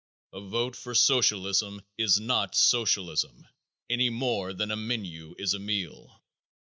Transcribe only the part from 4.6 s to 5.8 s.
a menu is a